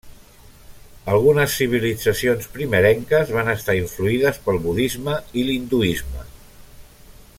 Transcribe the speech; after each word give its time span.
Algunes 1.17 1.57
civilitzacions 1.59 2.47
primerenques 2.55 3.35
van 3.35 3.53
estar 3.53 3.77
influïdes 3.81 4.41
pel 4.47 4.59
budisme 4.65 5.19
i 5.43 5.45
l'hinduisme. 5.51 6.27